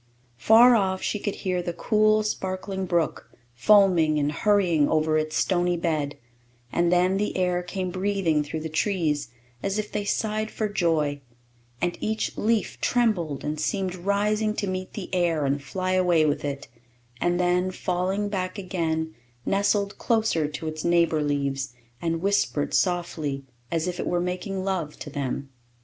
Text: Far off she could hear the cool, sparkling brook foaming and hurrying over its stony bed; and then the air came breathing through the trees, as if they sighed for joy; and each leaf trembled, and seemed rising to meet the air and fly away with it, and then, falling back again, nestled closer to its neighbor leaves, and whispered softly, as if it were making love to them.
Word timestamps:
Far 0.39 0.75
off 0.75 1.03
she 1.03 1.19
could 1.19 1.35
hear 1.35 1.61
the 1.61 1.73
cool, 1.73 2.23
sparkling 2.23 2.87
brook 2.87 3.29
foaming 3.53 4.17
and 4.17 4.31
hurrying 4.31 4.89
over 4.89 5.15
its 5.15 5.35
stony 5.35 5.77
bed; 5.77 6.17
and 6.71 6.91
then 6.91 7.17
the 7.17 7.37
air 7.37 7.61
came 7.61 7.91
breathing 7.91 8.41
through 8.43 8.61
the 8.61 8.65
trees, 8.67 9.29
as 9.61 9.77
if 9.77 9.91
they 9.91 10.03
sighed 10.03 10.49
for 10.49 10.67
joy; 10.67 11.21
and 11.83 11.99
each 12.01 12.35
leaf 12.35 12.81
trembled, 12.81 13.43
and 13.43 13.59
seemed 13.59 13.93
rising 13.93 14.55
to 14.55 14.65
meet 14.65 14.93
the 14.93 15.13
air 15.13 15.45
and 15.45 15.61
fly 15.61 15.91
away 15.91 16.25
with 16.25 16.43
it, 16.43 16.67
and 17.19 17.39
then, 17.39 17.69
falling 17.69 18.27
back 18.27 18.57
again, 18.57 19.13
nestled 19.45 19.99
closer 19.99 20.47
to 20.47 20.65
its 20.67 20.83
neighbor 20.83 21.21
leaves, 21.21 21.73
and 22.01 22.23
whispered 22.23 22.73
softly, 22.73 23.45
as 23.71 23.87
if 23.87 23.99
it 23.99 24.07
were 24.07 24.19
making 24.19 24.63
love 24.63 24.97
to 24.97 25.11
them. 25.11 25.49